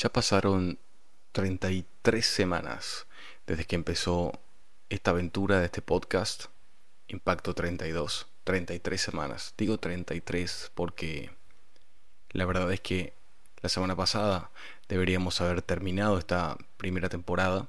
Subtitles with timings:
[0.00, 0.78] Ya pasaron
[1.32, 3.08] 33 semanas
[3.48, 4.30] desde que empezó
[4.90, 6.44] esta aventura de este podcast,
[7.08, 8.28] Impacto 32.
[8.44, 9.54] 33 semanas.
[9.58, 11.32] Digo 33 porque
[12.30, 13.12] la verdad es que
[13.60, 14.52] la semana pasada
[14.88, 17.68] deberíamos haber terminado esta primera temporada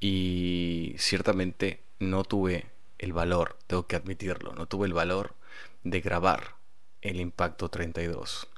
[0.00, 2.66] y ciertamente no tuve
[2.98, 5.34] el valor, tengo que admitirlo, no tuve el valor
[5.84, 6.56] de grabar
[7.00, 8.48] el Impacto 32.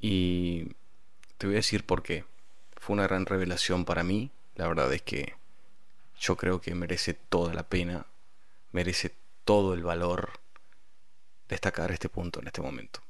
[0.00, 0.72] Y
[1.36, 2.24] te voy a decir por qué
[2.84, 4.30] fue una gran revelación para mí.
[4.56, 5.32] La verdad es que
[6.20, 8.04] yo creo que merece toda la pena,
[8.72, 9.14] merece
[9.46, 10.38] todo el valor
[11.48, 13.00] destacar este punto en este momento.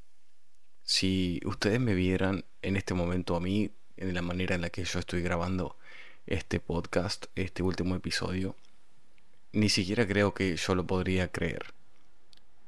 [0.84, 4.84] Si ustedes me vieran en este momento a mí, en la manera en la que
[4.84, 5.77] yo estoy grabando
[6.29, 8.54] este podcast, este último episodio,
[9.51, 11.74] ni siquiera creo que yo lo podría creer.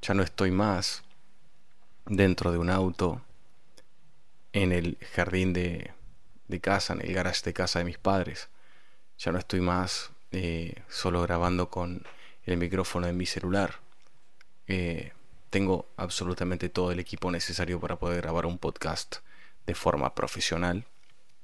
[0.03, 1.05] Ya no estoy más
[2.05, 3.23] dentro de un auto,
[4.53, 5.93] en el jardín de,
[6.49, 8.49] de casa, en el garage de casa de mis padres.
[9.19, 12.05] Ya no estoy más eh, solo grabando con
[12.45, 13.81] el micrófono de mi celular.
[14.69, 15.13] Eh,
[15.51, 19.17] tengo absolutamente todo el equipo necesario para poder grabar un podcast
[19.67, 20.85] de forma profesional.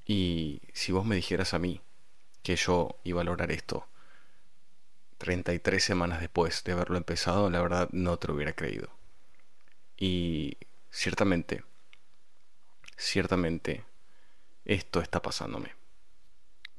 [0.06, 1.80] Y si vos me dijeras a mí
[2.42, 3.86] que yo iba a lograr esto
[5.22, 8.90] 33 semanas después de haberlo empezado, la verdad no te hubiera creído.
[9.96, 10.56] Y
[10.90, 11.62] ciertamente,
[12.96, 13.84] ciertamente
[14.64, 15.74] esto está pasándome.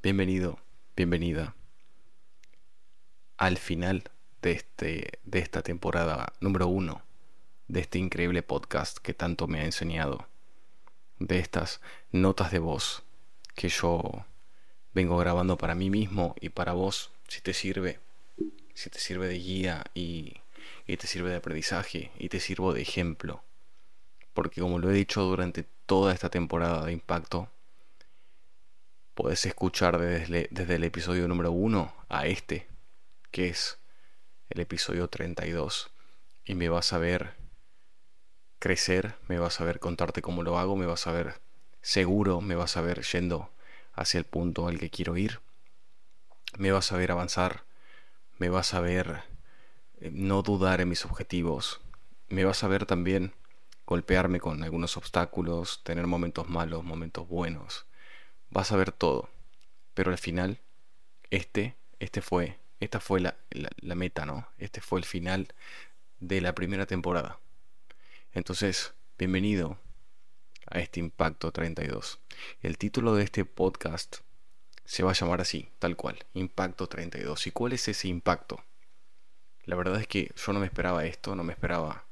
[0.02, 0.58] Bienvenido,
[0.96, 1.54] bienvenida
[3.36, 4.04] al final
[4.40, 7.02] de, este, de esta temporada número uno
[7.68, 10.26] de este increíble podcast que tanto me ha enseñado,
[11.18, 13.02] de estas notas de voz
[13.54, 14.24] que yo
[14.94, 18.00] vengo grabando para mí mismo y para vos, si te sirve,
[18.72, 20.38] si te sirve de guía y,
[20.86, 23.42] y te sirve de aprendizaje y te sirvo de ejemplo.
[24.32, 27.50] Porque como lo he dicho durante toda esta temporada de impacto,
[29.14, 32.66] Puedes escuchar desde, desde el episodio número 1 a este,
[33.30, 33.78] que es
[34.50, 35.92] el episodio 32.
[36.44, 37.36] Y me vas a ver
[38.58, 41.40] crecer, me vas a ver contarte cómo lo hago, me vas a ver
[41.80, 43.52] seguro, me vas a ver yendo
[43.92, 45.38] hacia el punto al que quiero ir.
[46.58, 47.62] Me vas a ver avanzar,
[48.38, 49.22] me vas a ver
[50.00, 51.80] eh, no dudar en mis objetivos,
[52.28, 53.32] me vas a ver también
[53.86, 57.86] golpearme con algunos obstáculos, tener momentos malos, momentos buenos
[58.54, 59.28] vas a ver todo.
[59.92, 60.60] Pero al final,
[61.30, 64.48] este, este fue, esta fue la, la, meta, ¿no?
[64.58, 65.48] Este fue el final
[66.20, 67.38] de la primera temporada.
[68.32, 69.76] Entonces, bienvenido
[70.70, 72.20] a este Impacto 32.
[72.62, 74.18] El título de este podcast
[74.84, 77.48] se va a llamar así, tal cual, Impacto 32.
[77.48, 78.62] ¿Y cuál es ese impacto?
[79.64, 82.04] La verdad es que yo no me esperaba esto, no me esperaba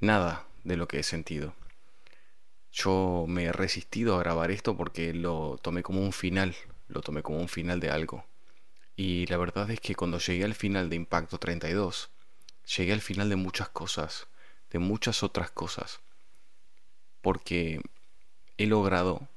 [0.00, 1.54] nada de lo que he sentido.
[2.74, 6.56] Yo me he resistido a grabar esto porque lo tomé como un final,
[6.88, 8.24] lo tomé como un final de algo.
[8.96, 12.10] Y la verdad es que cuando llegué al final de Impacto 32,
[12.76, 14.26] llegué al final de muchas cosas,
[14.72, 16.00] de muchas otras cosas.
[17.22, 17.80] Porque
[18.58, 19.28] he logrado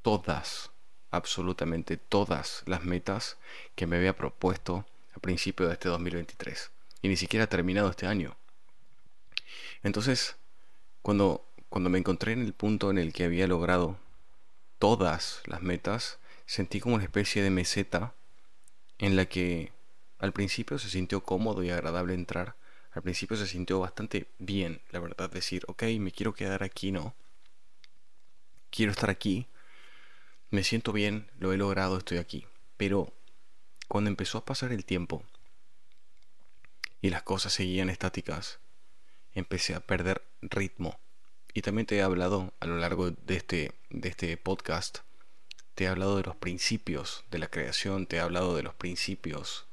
[0.00, 0.70] todas,
[1.10, 3.36] absolutamente todas las metas
[3.74, 6.70] que me había propuesto a principio de este 2023.
[7.02, 8.34] Y ni siquiera ha terminado este año.
[9.82, 10.36] Entonces,
[11.02, 13.98] cuando cuando me encontré en el punto en el que había logrado
[14.78, 18.14] todas las metas, sentí como una especie de meseta
[18.98, 19.72] en la que
[20.18, 22.56] al principio se sintió cómodo y agradable entrar.
[22.92, 27.14] Al principio se sintió bastante bien, la verdad, decir, ok, me quiero quedar aquí, ¿no?
[28.70, 29.46] Quiero estar aquí,
[30.50, 32.46] me siento bien, lo he logrado, estoy aquí.
[32.76, 33.12] Pero
[33.86, 35.22] cuando empezó a pasar el tiempo
[37.00, 38.58] y las cosas seguían estáticas,
[39.34, 40.98] empecé a perder ritmo
[41.54, 44.98] y también te he hablado a lo largo de este, de este podcast,
[45.74, 49.66] te he hablado de los principios de la creación, te he hablado de los principios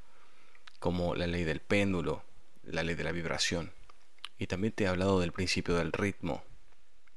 [0.80, 2.24] como la ley del péndulo,
[2.64, 3.72] la ley de la vibración.
[4.38, 6.44] Y también te he hablado del principio del ritmo.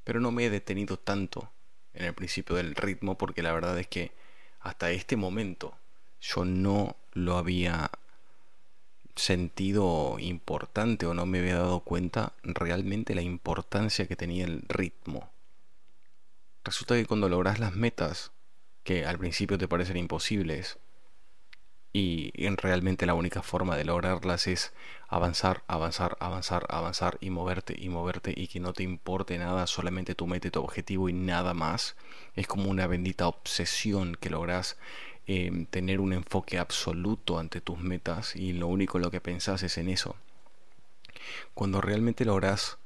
[0.05, 1.51] Pero no me he detenido tanto
[1.93, 4.13] en el principio del ritmo porque la verdad es que
[4.61, 5.77] hasta este momento
[6.21, 7.91] yo no lo había
[9.19, 15.31] sentido importante o no me había dado cuenta realmente la importancia que tenía el ritmo.
[16.65, 18.32] Resulta que cuando logras las metas,
[18.85, 20.79] que al principio te parecen imposibles,
[21.93, 24.73] y realmente la única forma de lograrlas es
[25.09, 30.15] avanzar, avanzar, avanzar, avanzar y moverte y moverte y que no te importe nada, solamente
[30.15, 31.97] tú metes tu objetivo y nada más.
[32.35, 34.76] Es como una bendita obsesión que logras
[35.31, 39.63] Em, tener un enfoque absoluto ante tus metas y lo único en lo que pensás
[39.63, 40.17] es en eso.
[41.53, 42.79] Cuando realmente logras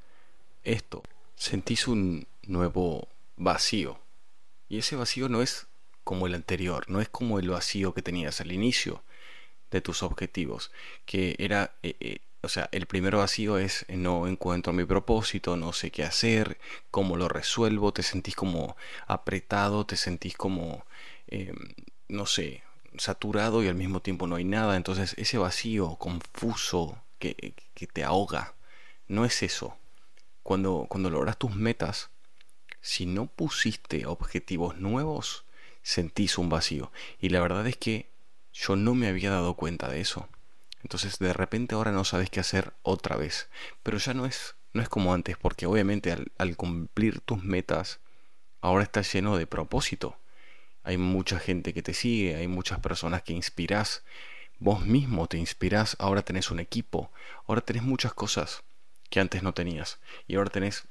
[0.65, 1.05] esto,
[1.37, 3.07] sentís un nuevo
[3.37, 4.01] vacío.
[4.69, 5.69] Y ese vacío no es
[6.03, 9.05] como el anterior, no es como el vacío que tenías al inicio
[9.71, 10.73] de tus objetivos,
[11.07, 15.57] que era, eh, eh, o sea, el primer vacío es eh, no encuentro mi propósito,
[15.57, 16.59] no sé qué hacer,
[16.91, 20.85] cómo lo resuelvo, te sentís como apretado, te sentís como,
[21.29, 21.57] em,
[22.13, 22.63] no sé,
[22.99, 28.05] saturado y al mismo tiempo no hay nada, entonces ese vacío confuso que, que te
[28.05, 28.55] ahoga,
[29.09, 29.77] no es eso.
[30.43, 32.11] Cuando, cuando logras tus metas,
[32.81, 35.45] si no pusiste objetivos nuevos,
[35.83, 36.93] sentís un vacío.
[37.21, 38.11] Y la verdad es que
[38.53, 40.29] yo no me había dado cuenta de eso.
[40.83, 43.49] Entonces de repente ahora no sabes qué hacer otra vez.
[43.83, 48.01] Pero ya no es, no es como antes, porque obviamente al, al cumplir tus metas,
[48.61, 50.17] ahora estás lleno de propósito.
[50.85, 54.03] Hay mucha gente que te sigue, hay muchas personas que inspirás.
[54.59, 57.11] Vos mismo te inspirás, ahora tenés un equipo,
[57.47, 58.63] ahora tenés muchas cosas
[59.11, 59.99] que antes no tenías.
[60.27, 60.85] Y ahora tenés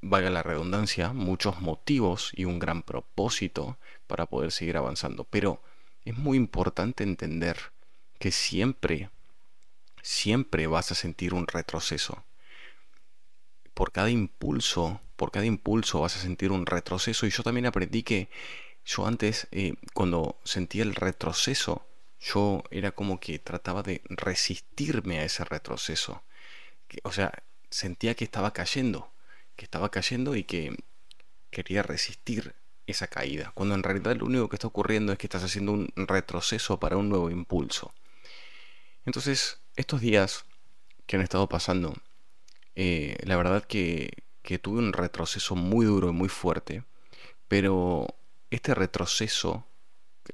[0.00, 5.24] valga la redundancia, muchos motivos y un gran propósito para poder seguir avanzando.
[5.24, 5.62] Pero
[6.04, 7.58] es muy importante entender
[8.18, 9.10] que siempre,
[10.02, 12.24] siempre vas a sentir un retroceso.
[13.74, 17.26] Por cada impulso, por cada impulso vas a sentir un retroceso.
[17.26, 18.28] Y yo también aprendí que
[18.88, 21.86] yo antes, eh, cuando sentía el retroceso,
[22.20, 26.22] yo era como que trataba de resistirme a ese retroceso.
[27.04, 27.32] O sea,
[27.70, 29.12] sentía que estaba cayendo
[29.58, 30.74] que estaba cayendo y que
[31.50, 32.54] quería resistir
[32.86, 35.92] esa caída, cuando en realidad lo único que está ocurriendo es que estás haciendo un
[35.96, 37.92] retroceso para un nuevo impulso.
[39.04, 40.46] Entonces, estos días
[41.06, 41.92] que han estado pasando,
[42.76, 44.10] eh, la verdad que,
[44.42, 46.84] que tuve un retroceso muy duro y muy fuerte,
[47.48, 48.06] pero
[48.50, 49.64] este retroceso,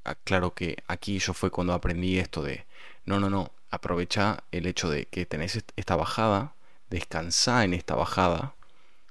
[0.05, 2.66] ah, claro que aquí yo fue cuando aprendí esto de,
[3.05, 6.55] no, no, no, aprovecha el hecho de que tenés esta bajada,
[6.90, 8.55] descansa en esta bajada,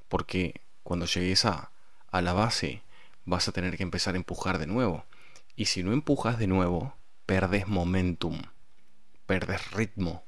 [0.10, 1.72] porque cuando llegues a,
[2.12, 2.82] a la base
[3.26, 5.06] vas a tener que empezar a empujar de nuevo.
[5.56, 6.96] Y si no empujas de nuevo,
[7.26, 8.42] perdes momentum,
[9.26, 10.24] perdes ritmo.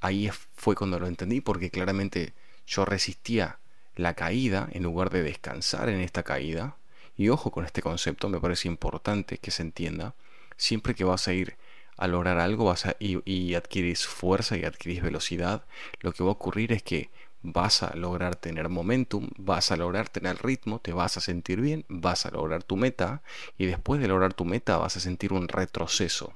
[0.00, 2.34] Ahí fue cuando lo entendí porque claramente
[2.66, 3.58] yo resistía
[3.96, 6.76] la caída en lugar de descansar en esta caída.
[7.16, 10.14] Y ojo con este concepto, me parece importante que se entienda.
[10.56, 11.56] Siempre que vas a ir
[11.96, 15.64] a lograr algo vas a, y, adquirís fuerza y adquirís velocidad,
[16.00, 17.10] lo que va a ocurrir es que
[17.42, 21.84] vas a lograr tener momentum, vas a lograr tener ritmo, te vas a sentir bien,
[21.88, 23.22] vas a lograr tu meta
[23.58, 26.32] y después de lograr tu meta vas a sentir un retroceso.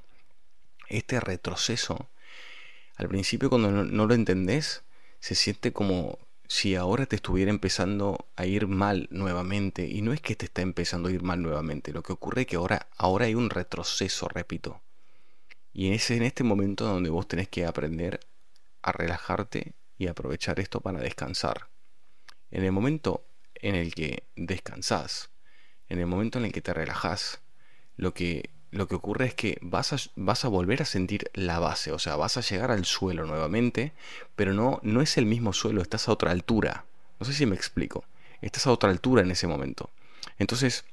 [0.87, 2.07] Este retroceso,
[2.95, 4.83] al principio cuando no, lo entendés,
[5.19, 10.19] se siente como si ahora te estuviera empezando a ir mal nuevamente y no es
[10.19, 13.25] que te está empezando a ir mal nuevamente, lo que ocurre es que ahora, ahora
[13.25, 14.81] hay un retroceso, repito.
[15.73, 18.19] Y es en este momento donde vos tenés que aprender
[18.81, 21.67] a relajarte y aprovechar esto para descansar.
[22.49, 23.23] En el momento
[23.53, 25.29] en el que descansas,
[25.87, 27.41] en el momento en el que te relajas,
[27.95, 31.59] lo que, lo que ocurre es que vas a, vas a volver a sentir la
[31.59, 33.93] base, o sea, vas a llegar al suelo nuevamente,
[34.35, 36.85] pero no, no es el mismo suelo, estás a otra altura.
[37.19, 38.05] No sé si me explico.
[38.41, 39.89] Estás a otra altura en ese momento.
[40.37, 40.85] Entonces,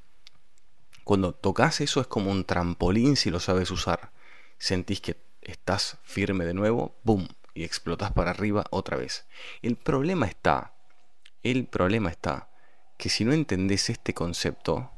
[1.04, 4.10] cuando tocas eso es como un trampolín si lo sabes usar.
[4.58, 7.28] Sentís que estás firme de nuevo, ¡boom!
[7.54, 9.24] y explotas para arriba otra vez.
[9.62, 10.74] El problema está,
[11.42, 12.50] el problema está,
[12.98, 14.90] que si no entendés este concepto,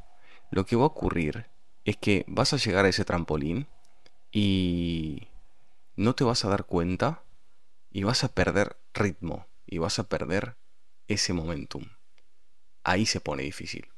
[0.51, 1.47] lo que va a ocurrir
[1.89, 3.67] es que vas a llegar a ese trampolín
[4.31, 5.29] y
[5.97, 7.23] no te vas a dar cuenta
[7.91, 10.57] y vas a perder ritmo y vas a perder
[11.07, 11.85] ese momentum.
[12.85, 13.89] Ahí se pone difícil.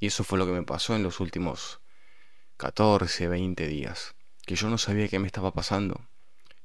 [0.00, 1.80] Y eso fue lo que me pasó en los últimos
[2.56, 4.14] 14, 20 días,
[4.46, 6.08] que yo no sabía qué me estaba pasando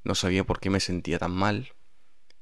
[0.03, 1.73] no sabía por qué me sentía tan mal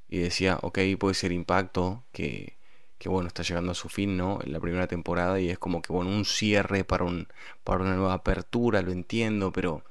[0.07, 2.57] y decía, ok, puede ser impacto, que,
[3.01, 4.37] que bueno, está llegando a su fin, ¿no?
[4.43, 7.27] En la primera temporada y es como que, bueno, un cierre para, un,
[7.63, 9.83] para una nueva apertura, lo entiendo, pero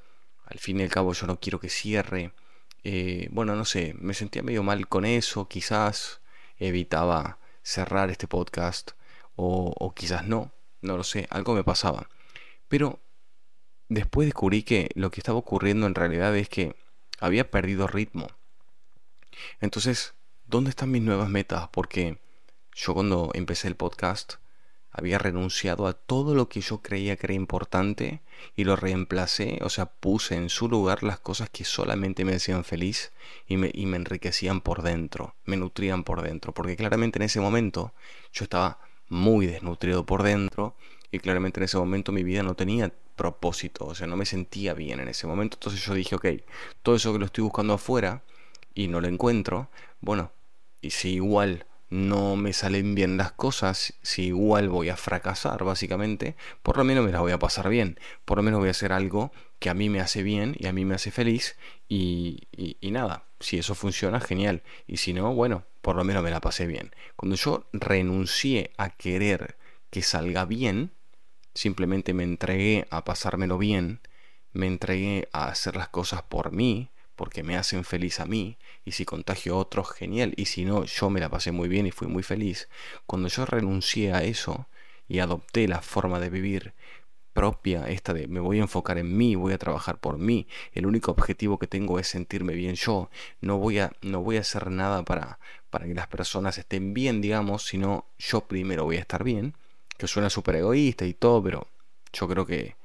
[0.47, 2.33] al fin y al cabo yo no quiero que cierre.
[2.85, 6.21] Eh, bueno, no sé, me sentía medio mal con eso, quizás
[6.57, 8.93] evitaba cerrar este podcast
[9.35, 12.09] o, o quizás no, no lo sé, algo me pasaba.
[12.69, 13.00] Pero
[13.88, 16.76] después descubrí que lo que estaba ocurriendo en realidad es que
[17.19, 18.29] había perdido ritmo.
[19.61, 20.14] Entonces,
[20.47, 21.69] ¿dónde están mis nuevas metas?
[21.73, 22.21] Porque
[22.75, 24.35] yo cuando empecé el podcast
[24.91, 28.23] había renunciado a todo lo que yo creía que era importante
[28.57, 32.65] y lo reemplacé, o sea, puse en su lugar las cosas que solamente me hacían
[32.65, 33.12] feliz
[33.47, 37.41] y me, y me enriquecían por dentro, me nutrían por dentro, porque claramente en ese
[37.41, 37.93] momento
[38.33, 40.77] yo estaba muy desnutrido por dentro
[41.12, 44.75] y claramente en ese momento mi vida no tenía propósito, o sea, no me sentía
[44.75, 45.57] bien en ese momento.
[45.57, 46.27] Entonces yo dije, ok,
[46.83, 48.23] todo eso que lo estoy buscando afuera
[48.75, 49.69] y no lo encuentro,
[50.00, 50.33] bueno,
[50.81, 56.37] y si igual no me salen bien las cosas, si igual voy a fracasar básicamente,
[56.62, 58.92] por lo menos me las voy a pasar bien, por lo menos voy a hacer
[58.92, 61.56] algo que a mí me hace bien y a mí me hace feliz
[61.88, 66.30] y, y, nada, si eso funciona, genial, y si no, bueno, por lo menos me
[66.30, 66.94] la pasé bien.
[67.16, 69.56] Cuando yo renuncié a querer
[69.90, 70.92] que salga bien,
[71.54, 74.00] simplemente me entregué a pasármelo bien,
[74.52, 76.90] me entregué a hacer las cosas por mí,
[77.21, 80.87] porque me hacen feliz a mí, y si contagio a otros, genial, y si no,
[80.87, 82.71] yo me la pasé muy bien y fui muy feliz.
[83.05, 84.69] Cuando yo renuncié a eso
[85.07, 86.73] y adopté la forma de vivir
[87.35, 90.87] propia, esta de me voy a enfocar en mí, voy a trabajar por mí, el
[90.87, 93.11] único objetivo que tengo es sentirme bien yo,
[93.43, 97.21] no voy a, no voy a hacer nada para, para que las personas estén bien,
[97.21, 99.53] digamos, sino yo primero voy a estar bien,
[99.99, 101.67] que suena súper egoísta y todo, pero
[102.15, 102.77] yo creo que,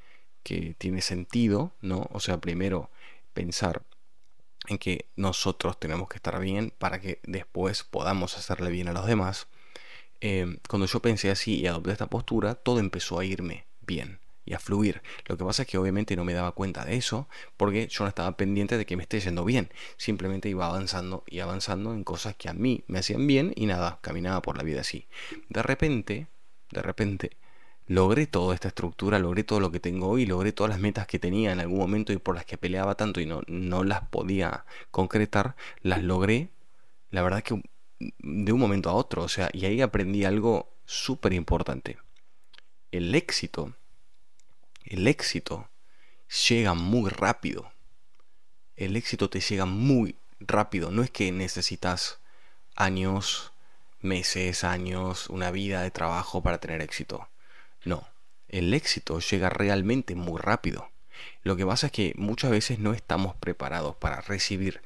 [0.43, 2.09] que tiene sentido, ¿no?
[2.11, 2.89] O sea, primero
[3.33, 3.81] pensar
[4.67, 9.05] en que nosotros tenemos que estar bien para que después podamos hacerle bien a los
[9.05, 9.47] demás.
[10.21, 14.53] Em, cuando yo pensé así y adopté esta postura, todo empezó a irme bien y
[14.53, 15.01] a fluir.
[15.25, 18.09] Lo que pasa es que obviamente no me daba cuenta de eso porque yo no
[18.09, 19.69] estaba pendiente de que me esté yendo bien.
[19.97, 23.99] Simplemente iba avanzando y avanzando en cosas que a mí me hacían bien y nada,
[24.01, 25.07] caminaba por la vida así.
[25.49, 26.27] De repente,
[26.71, 27.31] de repente,
[27.87, 31.19] logré toda esta estructura, logré todo lo que tengo hoy, logré todas las metas que
[31.19, 34.65] tenía en algún momento y por las que peleaba tanto y no, no las podía
[34.91, 36.49] concretar, las logré,
[37.11, 37.61] la verdad que
[37.99, 41.97] de un momento a otro, o sea, y ahí aprendí algo súper importante.
[42.91, 43.75] El éxito,
[44.83, 45.69] el éxito
[46.49, 47.71] llega muy rápido.
[48.75, 52.19] El éxito te llega muy rápido, no es que necesitas
[52.75, 53.53] años,
[54.01, 57.29] meses, años, una vida de trabajo para tener éxito
[57.85, 58.07] no,
[58.49, 60.89] el éxito llega realmente muy rápido.
[61.43, 64.81] Lo que pasa es que muchas veces no estamos preparados para recibir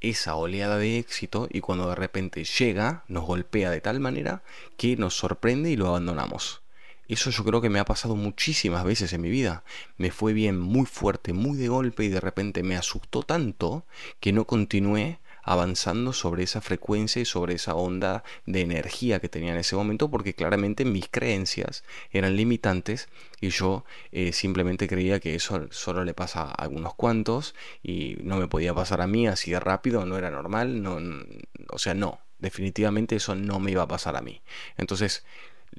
[0.00, 4.42] esa oleada de éxito y cuando de repente llega nos golpea de tal manera
[4.76, 6.62] que nos sorprende y lo abandonamos.
[7.08, 9.64] Eso yo creo que me ha pasado muchísimas veces en mi vida.
[9.96, 13.84] Me fue bien muy fuerte, muy de golpe y de repente me asustó tanto
[14.20, 19.52] que no continué avanzando sobre esa frecuencia y sobre esa onda de energía que tenía
[19.52, 23.08] en ese momento porque claramente mis creencias eran limitantes
[23.40, 28.36] y yo eh, simplemente creía que eso solo le pasa a algunos cuantos y no
[28.36, 30.98] me podía pasar a mí así de rápido, no era normal, no,
[31.68, 34.42] o sea, no, definitivamente eso no me iba a pasar a mí.
[34.76, 35.24] Entonces,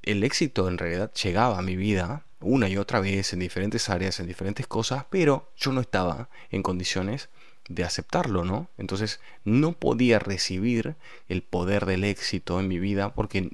[0.01, 4.19] el éxito en realidad llegaba a mi vida una y otra vez en diferentes áreas,
[4.19, 7.29] en diferentes cosas, pero yo no estaba en condiciones
[7.69, 8.69] de aceptarlo, ¿no?
[8.77, 10.95] Entonces no podía recibir
[11.29, 13.51] el poder del éxito en mi vida porque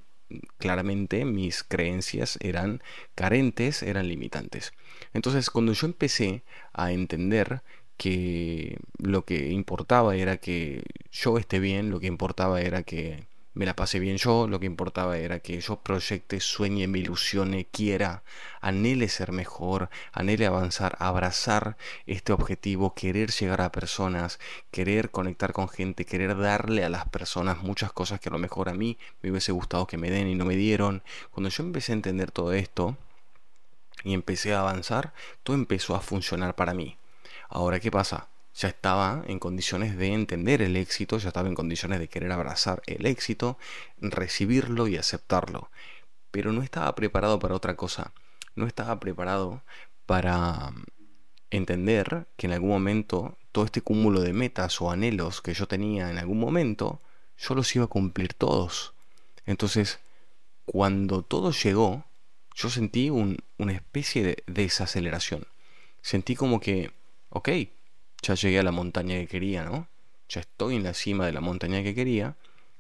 [0.58, 2.82] claramente mis creencias eran
[3.16, 4.74] carentes, eran limitantes.
[5.13, 7.62] Entonces cuando yo empecé a entender
[7.98, 13.65] que lo que importaba era que yo esté bien, lo que importaba era que me
[13.65, 18.24] la pasé bien yo, lo que importaba era que yo proyecte, sueñe, me ilusione, quiera,
[18.62, 21.75] anhele ser mejor, anhele avanzar, abrazar
[22.06, 24.39] este objetivo, querer llegar a personas,
[24.72, 28.70] querer conectar con gente, querer darle a las personas muchas cosas que a lo mejor
[28.70, 31.03] a mí me hubiese gustado que me den y no me dieron.
[31.32, 32.98] Cuando yo empecé a entender todo esto
[34.03, 35.13] y empecé a avanzar,
[35.44, 36.98] todo empezó a funcionar para mí.
[37.50, 38.29] Ahora, ¿qué pasa?
[38.60, 42.82] Ya estaba en condiciones de entender el éxito, ya estaba en condiciones de querer abrazar
[42.88, 43.58] el éxito,
[44.01, 45.72] recibirlo y aceptarlo.
[46.30, 48.12] Pero no estaba preparado para otra cosa.
[48.56, 49.63] No estaba preparado
[50.06, 50.84] para mm,
[51.51, 56.12] entender que en algún momento todo este cúmulo de metas o anhelos que yo tenía
[56.12, 57.01] en algún momento,
[57.38, 58.94] yo los iba a cumplir todos.
[59.46, 60.00] Entonces,
[60.66, 62.04] cuando todo llegó,
[62.56, 65.48] yo sentí una especie de desaceleración.
[66.01, 66.92] Sentí como que,
[67.30, 67.50] ok,
[68.22, 69.88] ya llegué a la montaña que quería, ¿no?
[70.28, 72.36] Ya estoy en la cima de la montaña que quería,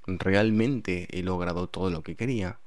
[0.05, 2.59] realmente he logrado todo lo que quería,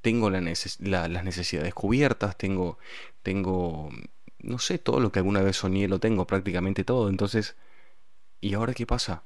[0.00, 2.78] tengo las necesidades cubiertas, tengo,
[3.22, 3.90] tengo,
[4.38, 7.56] no sé, todo lo que alguna vez soñé lo tengo, prácticamente todo, entonces,
[8.40, 9.22] ¿y ahora qué pasa?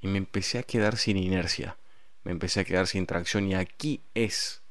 [0.00, 1.76] Y me empecé a quedar sin inercia,
[2.24, 4.62] me empecé a quedar sin tracción y aquí es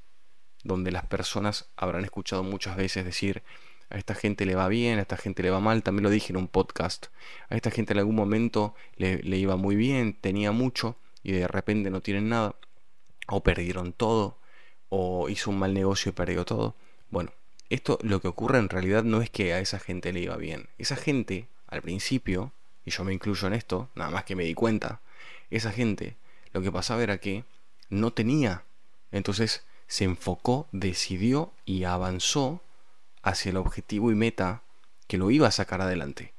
[0.64, 3.44] donde las personas habrán escuchado muchas veces decir,
[3.90, 6.34] a esta gente le va bien, a esta gente le va mal, también lo dije
[6.34, 7.08] en un podcast,
[7.50, 11.90] a esta gente en algún momento le, iba muy bien, tenía mucho y de repente
[11.90, 12.56] no tienen nada,
[13.28, 14.38] o perdieron todo,
[14.90, 16.76] o hizo un mal negocio y perdió todo.
[17.10, 17.32] Bueno,
[17.70, 20.70] esto lo que ocurre en realidad no es que a esa gente le iba bien.
[20.78, 22.52] Esa gente, al principio,
[22.86, 25.02] y yo me incluyo en esto, nada más que me di cuenta,
[25.50, 26.16] esa gente
[26.54, 27.44] lo que pasaba era que
[27.90, 28.64] no tenía.
[29.12, 32.62] Entonces se enfocó, decidió y avanzó
[33.26, 34.62] hacia el objetivo y meta
[35.08, 36.34] que lo iba a sacar adelante.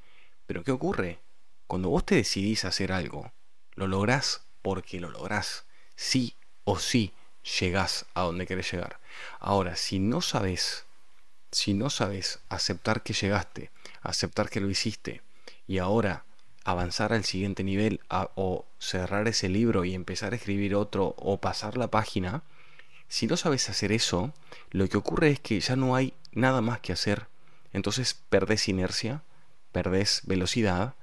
[0.46, 1.18] Pero ¿qué ocurre?
[1.66, 3.32] Cuando vos te decidís hacer algo,
[3.74, 5.64] lo lográs porque lo lográs.
[5.96, 7.12] Sí o sí,
[7.60, 9.00] llegás a donde querés llegar.
[9.40, 10.84] Ahora, si no sabes,
[11.50, 13.70] si no sabes aceptar que llegaste,
[14.02, 15.22] aceptar que lo hiciste
[15.66, 16.24] y ahora
[16.64, 21.76] avanzar al siguiente nivel o cerrar ese libro y empezar a escribir otro o pasar
[21.76, 22.42] la página,
[23.08, 24.32] si no sabes hacer eso,
[24.70, 27.28] lo que ocurre es que ya no hay nada más que hacer.
[27.72, 29.22] Entonces perdés inercia,
[29.72, 30.94] perdés velocidad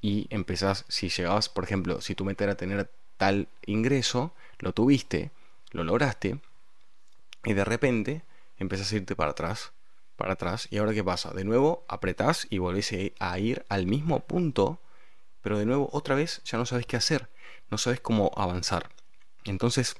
[0.00, 5.30] y empezás, si llegabas, por ejemplo, si tu meta era tener tal ingreso, lo tuviste,
[5.72, 6.40] lo lograste
[7.44, 8.22] y de repente
[8.58, 9.72] empezás a irte para atrás,
[10.16, 11.32] para atrás y ahora qué pasa?
[11.32, 14.80] De nuevo apretás y volvés a ir al mismo punto,
[15.42, 17.28] pero de nuevo otra vez ya no sabes qué hacer,
[17.70, 18.90] no sabes cómo avanzar.
[19.44, 19.96] Entonces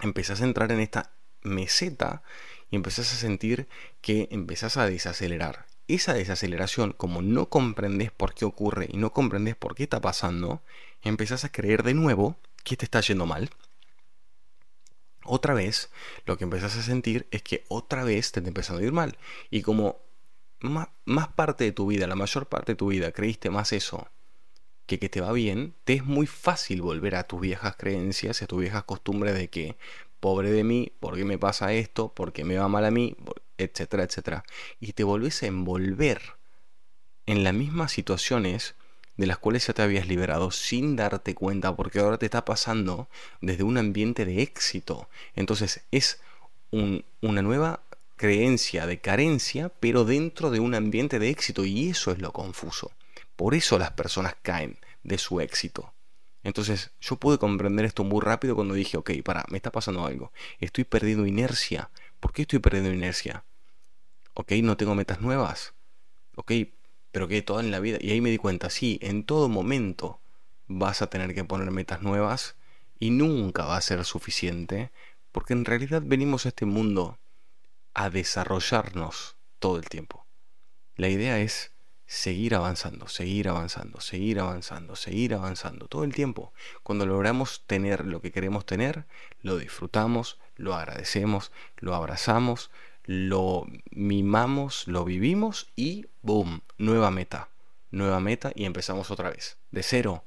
[0.00, 1.12] empezás a entrar en esta
[1.42, 2.22] meseta
[2.70, 3.68] y empezás a sentir
[4.00, 5.66] que empezás a desacelerar.
[5.86, 10.62] Esa desaceleración, como no comprendes por qué ocurre y no comprendes por qué está pasando,
[11.02, 13.50] empezás a creer de nuevo que te está yendo mal.
[15.24, 15.90] Otra vez,
[16.26, 19.16] lo que empezás a sentir es que otra vez te está empezando a ir mal.
[19.50, 19.98] Y como
[20.60, 24.08] más, más parte de tu vida, la mayor parte de tu vida, creíste más eso
[24.88, 28.46] que que te va bien, te es muy fácil volver a tus viejas creencias, a
[28.46, 29.76] tus viejas costumbres de que
[30.18, 32.08] pobre de mí, ¿por qué me pasa esto?
[32.08, 33.14] ¿Por qué me va mal a mí?
[33.58, 34.44] etcétera, etcétera.
[34.80, 36.20] Y te volvés a envolver
[37.26, 38.74] en las mismas situaciones
[39.16, 43.08] de las cuales ya te habías liberado sin darte cuenta, porque ahora te está pasando
[43.40, 45.08] desde un ambiente de éxito.
[45.34, 46.20] Entonces es
[46.70, 47.80] una nueva
[48.16, 52.92] creencia de carencia, pero dentro de un ambiente de éxito, y eso es lo confuso.
[53.38, 55.94] Por eso las personas caen de su éxito.
[56.42, 60.32] Entonces yo pude comprender esto muy rápido cuando dije, ok, para, me está pasando algo.
[60.58, 61.88] Estoy perdiendo inercia.
[62.18, 63.44] ¿Por qué estoy perdiendo inercia?
[64.34, 65.72] Ok, no tengo metas nuevas.
[66.34, 66.50] Ok,
[67.12, 67.98] pero que toda en la vida.
[68.00, 70.18] Y ahí me di cuenta, sí, en todo momento
[70.66, 72.56] vas a tener que poner metas nuevas
[72.98, 74.90] y nunca va a ser suficiente
[75.30, 77.20] porque en realidad venimos a este mundo
[77.94, 80.26] a desarrollarnos todo el tiempo.
[80.96, 81.70] La idea es
[82.08, 86.54] seguir avanzando, seguir avanzando, seguir avanzando, seguir avanzando todo el tiempo.
[86.82, 89.04] Cuando logramos tener lo que queremos tener,
[89.42, 92.70] lo disfrutamos, lo agradecemos, lo abrazamos,
[93.04, 96.62] lo mimamos, lo vivimos y ¡boom!
[96.78, 97.50] Nueva meta,
[97.90, 100.24] nueva meta y empezamos otra vez, de cero.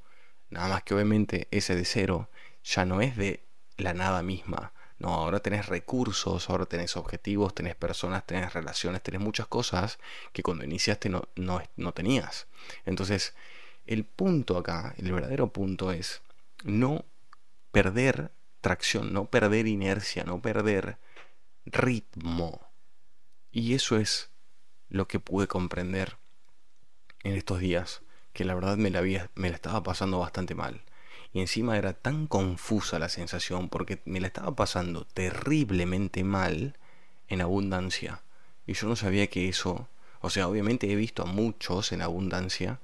[0.51, 2.29] Nada más que obviamente ese de cero
[2.63, 3.43] ya no es de
[3.77, 9.19] la nada misma, no, ahora tenés recursos, ahora tenés objetivos, tenés personas, tenés relaciones, tenés
[9.19, 9.97] muchas cosas
[10.31, 12.45] que cuando iniciaste no, no, tenías.
[12.85, 13.33] Entonces,
[13.87, 16.21] el punto acá, el verdadero punto es
[16.63, 17.03] no
[17.71, 20.99] perder tracción, no perder inercia, no perder
[21.65, 22.61] ritmo.
[23.51, 24.29] Y eso es
[24.87, 26.17] lo que pude comprender
[27.23, 30.83] en estos días, que la verdad me la, había, me la estaba pasando bastante mal
[31.33, 36.75] y encima era tan confusa la sensación porque me la estaba pasando terriblemente mal
[37.27, 38.21] en abundancia.
[38.67, 39.87] Y yo no sabía que eso,
[40.19, 42.79] o sea, obviamente he visto a muchos en abundancia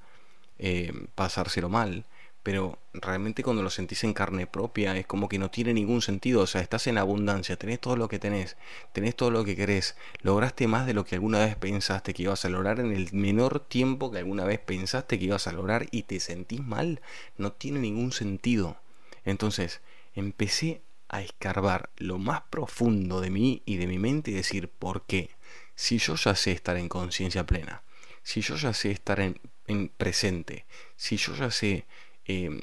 [0.58, 2.06] eh, pasárselo mal,
[2.42, 6.42] pero realmente cuando lo sentís en carne propia es como que no tiene ningún sentido,
[6.42, 8.56] o sea, estás en abundancia, tenés todo lo que tenés,
[8.92, 12.44] tenés todo lo que querés, lograste más de lo que alguna vez pensaste que ibas
[12.44, 16.04] a lograr en el menor tiempo que alguna vez pensaste que ibas a lograr y
[16.04, 17.00] te sentís mal,
[17.36, 18.76] no tiene ningún sentido.
[19.24, 19.80] Entonces,
[20.14, 25.04] empecé a escarbar lo más profundo de mí y de mi mente y decir, ¿por
[25.06, 25.30] qué?
[25.74, 27.82] Si yo ya sé estar en conciencia plena,
[28.22, 31.86] si yo ya sé estar en, en presente, si yo ya sé
[32.28, 32.60] Em,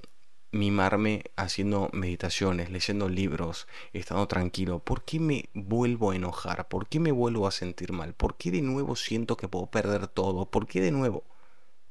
[0.52, 4.80] mimarme haciendo meditaciones, leyendo libros, estando tranquilo?
[4.80, 6.68] ¿Por qué me vuelvo a enojar?
[6.70, 8.14] ¿Por qué me vuelvo a sentir mal?
[8.14, 10.50] ¿Por qué de nuevo siento que puedo perder todo?
[10.50, 11.26] ¿Por qué de nuevo?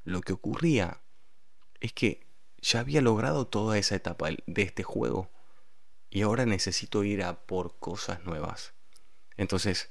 [0.04, 1.02] Lo que ocurría
[1.80, 2.26] es que
[2.58, 5.30] ya había logrado toda esa etapa de este juego
[6.08, 8.72] y ahora necesito ir a por cosas nuevas.
[9.37, 9.90] Entonces,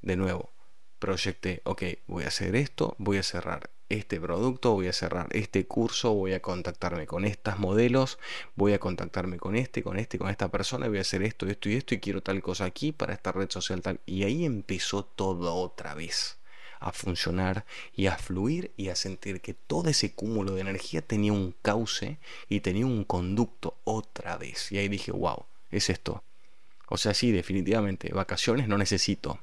[0.00, 0.50] de nuevo,
[0.98, 5.66] proyecté, ok, voy a hacer esto, voy a cerrar este producto, voy a cerrar este
[5.66, 8.18] curso, voy a contactarme con estas modelos,
[8.54, 11.68] voy a contactarme con este, con este, con esta persona, voy a hacer esto, esto
[11.68, 14.00] y esto y quiero tal cosa aquí para esta red social tal.
[14.04, 16.38] Y ahí empezó todo otra vez
[16.80, 21.32] a funcionar y a fluir y a sentir que todo ese cúmulo de energía tenía
[21.32, 24.70] un cauce y tenía un conducto otra vez.
[24.70, 26.22] Y ahí dije, wow, es esto.
[26.88, 29.40] O sea, sí, definitivamente, vacaciones no necesito.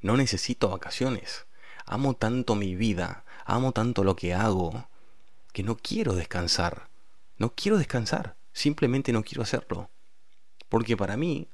[0.00, 1.46] No necesito vacaciones.
[1.86, 4.88] Amo tanto mi vida, amo tanto lo que hago,
[5.52, 6.88] que no quiero descansar.
[7.38, 9.90] No quiero descansar, simplemente no quiero hacerlo.
[10.68, 11.48] Porque para mí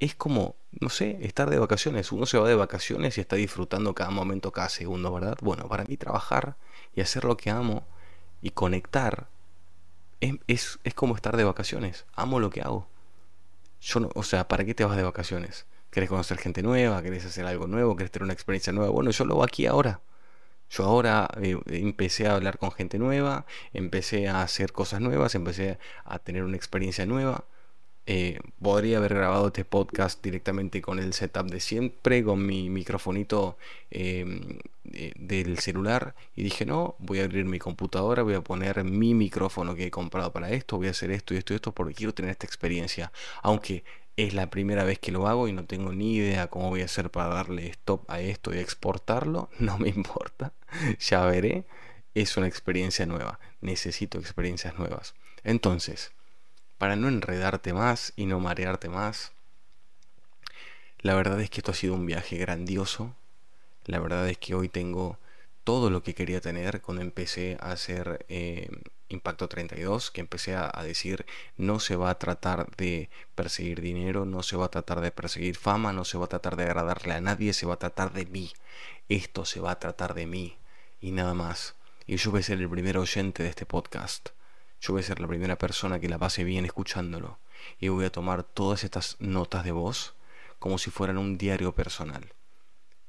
[0.00, 2.12] es como, no sé, estar de vacaciones.
[2.12, 5.38] Uno se va de vacaciones y está disfrutando cada momento, cada segundo, ¿verdad?
[5.40, 6.56] Bueno, para mí trabajar
[6.94, 7.86] y hacer lo que amo
[8.42, 9.28] y conectar
[10.20, 12.04] es, es, como estar de vacaciones.
[12.14, 12.88] Amo lo que hago.
[13.80, 15.66] Yo no, o sea, ¿para qué te vas de vacaciones?
[15.90, 17.02] ¿Querés conocer gente nueva?
[17.02, 17.96] ¿Querés hacer algo nuevo?
[17.96, 18.90] ¿Querés tener una experiencia nueva?
[18.90, 20.00] Bueno, yo lo hago aquí ahora.
[20.70, 25.78] Yo ahora eh, empecé a hablar con gente nueva, empecé a hacer cosas nuevas, empecé
[26.04, 27.44] a tener una experiencia nueva.
[28.10, 33.58] Eh, podría haber grabado este podcast directamente con el setup de siempre, con mi microfonito
[33.90, 36.14] em, del celular.
[36.34, 39.90] Y dije, no, voy a abrir mi computadora, voy a poner mi micrófono que he
[39.90, 42.46] comprado para esto, voy a hacer esto y esto y esto porque quiero tener esta
[42.46, 43.12] experiencia.
[43.42, 43.84] Aunque
[44.18, 46.86] es la primera vez que lo hago y no tengo ni idea cómo voy a
[46.86, 50.52] hacer para darle stop a esto y exportarlo, no me importa,
[50.98, 51.64] ya veré.
[52.14, 55.14] Es una experiencia nueva, necesito experiencias nuevas.
[55.44, 56.10] Entonces,
[56.78, 59.30] para no enredarte más y no marearte más.
[61.00, 63.14] La verdad es que esto ha sido un viaje grandioso.
[63.84, 65.16] La verdad es que hoy tengo
[65.62, 68.68] todo lo que quería tener cuando empecé a hacer eh,
[69.10, 71.24] Impacto 32, que empecé a, decir
[71.56, 75.56] no se va a tratar de perseguir dinero, no se va a tratar de perseguir
[75.56, 78.26] fama, no se va a tratar de agradarle a nadie, se va a tratar de
[78.26, 78.52] mí.
[79.08, 80.58] Esto se va a tratar de mí
[81.00, 81.74] y nada más.
[82.06, 84.30] Y yo voy a ser el primer oyente de este podcast.
[84.80, 87.38] Yo voy a ser la primera persona que la pase bien escuchándolo
[87.80, 90.14] y voy a tomar todas estas notas de voz
[90.58, 92.34] como si fueran un diario personal.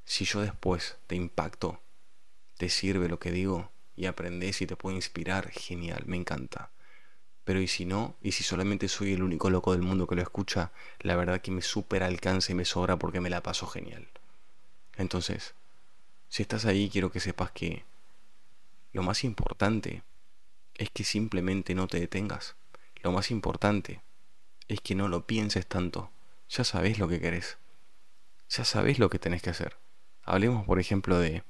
[0.04, 1.80] Si yo después te impacto,
[2.56, 6.70] te sirve lo que digo y aprendes y te puedo inspirar, genial, me encanta.
[7.44, 10.22] Pero y si no, y si solamente soy el único loco del mundo que lo
[10.22, 14.08] escucha, la verdad que me super alcanza y me sobra porque me la paso genial.
[14.96, 15.52] Entonces,
[16.30, 17.84] si estás ahí, quiero que sepas que
[18.94, 20.02] lo más importante
[20.76, 22.56] es que simplemente no te detengas.
[23.02, 24.00] Lo más importante
[24.66, 26.10] es que no lo pienses tanto.
[26.48, 27.58] Ya sabes lo que querés.
[28.48, 29.76] Ya sabes lo que tenés que hacer.
[30.24, 31.42] Hablemos, por ejemplo, de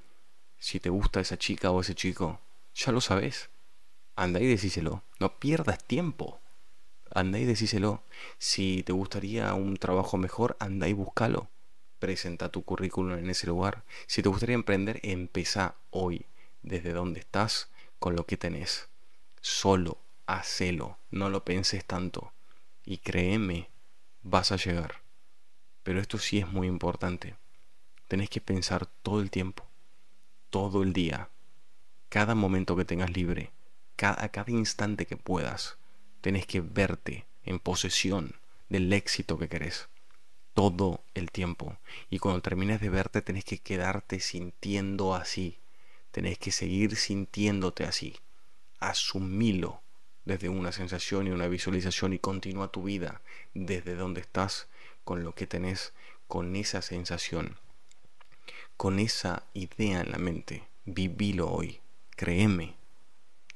[0.60, 2.38] si te gusta esa chica o ese chico.
[2.74, 3.48] Ya lo sabes.
[4.14, 5.02] Anda y decíselo.
[5.18, 6.38] No pierdas tiempo.
[7.12, 8.02] Anda y decíselo.
[8.38, 11.48] Si te gustaría un trabajo mejor, anda y búscalo.
[11.98, 13.82] Presenta tu currículum en ese lugar.
[14.06, 16.26] Si te gustaría emprender, empezá hoy,
[16.62, 17.68] desde donde estás,
[17.98, 18.88] con lo que tenés.
[19.40, 22.32] Solo hacelo, no lo penses tanto.
[22.84, 23.68] Y créeme,
[24.22, 25.00] vas a llegar.
[25.82, 27.34] Pero esto sí es muy importante.
[28.08, 29.69] Tenés que pensar todo el tiempo,
[30.50, 31.30] todo el día,
[32.08, 33.50] cada momento que tengas libre,
[33.96, 35.78] cada, cada instante que puedas.
[36.20, 38.34] Tenés que verte en posesión
[38.68, 39.88] del éxito que querés.
[40.52, 41.78] Todo el tiempo.
[42.10, 45.58] Y cuando termines de verte tenés que quedarte sintiendo así.
[46.10, 48.16] Tenés que seguir sintiéndote así
[48.80, 49.82] asumilo
[50.24, 53.20] desde una sensación y una visualización y continúa tu vida
[53.54, 54.68] desde donde estás
[55.04, 55.92] con lo que tenés,
[56.26, 57.56] con esa sensación,
[58.80, 60.66] con esa idea en la mente.
[60.86, 61.80] Vivilo hoy,
[62.16, 62.76] créeme.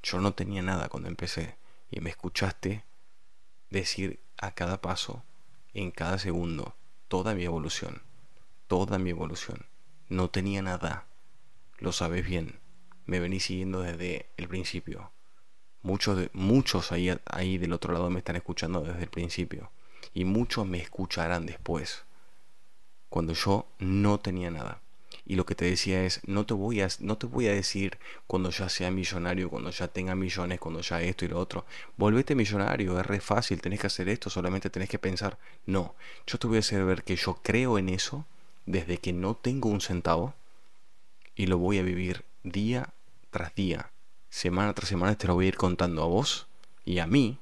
[0.03, 1.57] Yo no tenía nada cuando empecé
[1.91, 2.85] y me escuchaste
[3.71, 5.23] decir a cada paso,
[5.73, 6.77] en cada segundo,
[7.09, 8.03] toda mi evolución,
[8.67, 9.65] toda mi evolución.
[10.11, 11.07] No tenía nada,
[11.79, 12.61] lo sabes bien,
[13.07, 15.11] me vení siguiendo desde el principio.
[15.81, 19.71] Muchos, muchos ahí, ahí del otro lado me están escuchando desde el principio.
[20.13, 22.05] Y muchos me escucharán después.
[23.09, 24.83] Cuando yo no tenía nada.
[25.27, 27.99] Y lo que te decía es, no te voy a, no te voy a decir
[28.27, 31.65] cuando ya sea millonario, cuando ya tenga millones, cuando ya esto y lo otro.
[31.97, 35.39] Volvete millonario, es re fácil, tenés que hacer esto, solamente tenés que pensar.
[35.67, 35.95] No,
[36.27, 38.27] yo te voy a hacer ver que yo creo en eso
[38.67, 40.35] desde que no tengo un centavo
[41.35, 42.93] y lo voy a vivir día
[43.31, 43.91] tras día
[44.35, 46.49] semana tras semana te lo voy a ir contando a vos
[46.85, 47.39] y a mí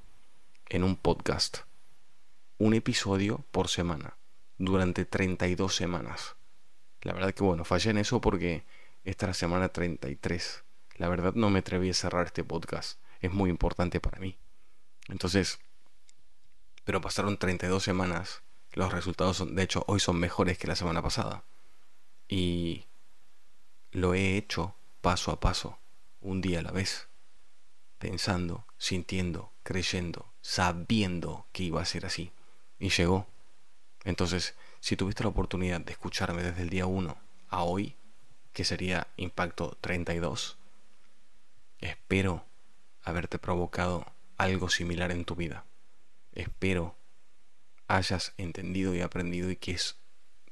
[0.69, 1.61] en un podcast.
[2.59, 4.15] Un episodio por semana,
[4.59, 6.37] durante 32 semanas.
[7.03, 8.65] La verdad que bueno, fallé en eso porque
[9.05, 10.65] esta es la semana 33.
[10.97, 12.99] La verdad no me atreví a cerrar este podcast.
[13.21, 14.37] Es muy importante para mí.
[15.09, 15.59] Entonces,
[16.85, 18.43] pero pasaron 32 semanas.
[18.73, 21.45] Los resultados son, de hecho, hoy son mejores que la semana pasada.
[22.29, 22.87] Y
[23.91, 25.79] lo he hecho paso a paso
[26.21, 27.09] un día a la vez,
[27.99, 32.33] pensando, sintiendo, creyendo, sabiendo que iba a ser así.
[32.79, 33.27] Y llegó.
[34.05, 37.17] Entonces, si tuviste la oportunidad de escucharme desde el día 1
[37.49, 37.95] a hoy,
[38.53, 40.59] que sería Impacto 32,
[41.79, 42.45] espero
[43.05, 44.05] haberte provocado
[44.37, 45.65] algo similar en tu vida.
[46.35, 46.97] Espero
[47.87, 49.97] hayas entendido y aprendido y que es,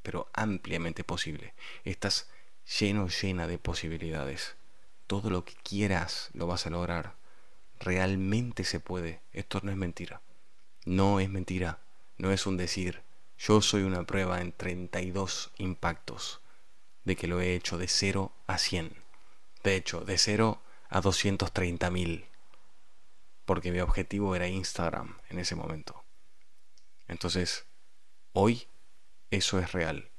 [0.02, 1.52] pero ampliamente posible.
[1.84, 2.30] Estás
[2.78, 4.56] lleno, llena de posibilidades
[5.10, 7.16] todo lo que quieras lo vas a lograr.
[7.80, 9.20] Realmente se puede.
[9.32, 10.20] Esto no es mentira.
[10.84, 11.80] No es mentira.
[12.16, 13.02] No es un decir.
[13.42, 16.42] Yo soy una prueba en 32 impactos
[17.04, 18.94] de que lo he hecho de 0 a 100.
[19.64, 22.26] De hecho, de 0 a 230.000.
[23.46, 26.04] Porque mi objetivo era Instagram en ese momento.
[27.08, 27.64] Entonces,
[28.34, 28.68] hoy
[29.30, 30.10] eso es real.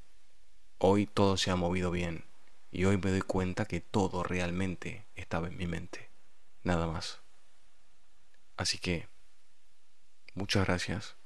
[0.80, 2.26] Hoy todo se ha movido bien
[2.72, 6.10] y hoy me doy cuenta que todo realmente estaba en mi mente.
[6.64, 7.20] Nada más.
[8.58, 9.08] Así que,
[10.34, 11.21] muchas gracias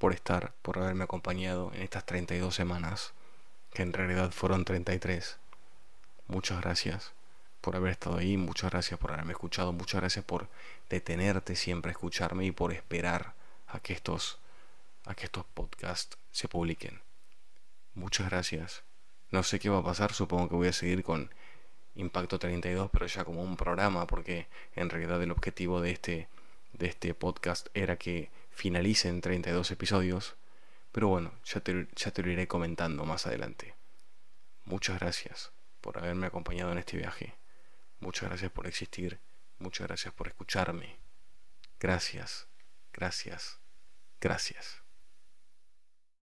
[0.00, 3.12] por estar, por haberme acompañado en estas 32 semanas,
[3.74, 5.36] que en realidad fueron 33.
[6.26, 7.12] Muchas gracias
[7.60, 10.48] por haber estado ahí, muchas gracias por haberme escuchado, muchas gracias por
[10.88, 13.34] detenerte siempre a escucharme y por esperar
[13.68, 14.38] a que estos,
[15.04, 17.02] a que estos podcasts se publiquen.
[17.92, 18.82] Muchas gracias.
[19.30, 21.30] No sé qué va a pasar, supongo que voy a seguir con
[21.94, 26.28] Impacto 32, pero ya como un programa, porque en realidad el objetivo de este,
[26.72, 28.30] de este podcast era que
[28.60, 30.36] finalicen 32 episodios.
[30.92, 33.74] Pero bueno, ya te, ya te lo iré comentando más adelante.
[34.64, 37.34] Muchas gracias por haberme acompañado en este viaje.
[38.00, 39.18] Muchas gracias por existir.
[39.58, 40.98] Muchas gracias por escucharme.
[41.78, 42.48] Gracias,
[42.92, 43.60] gracias,
[44.20, 44.79] gracias.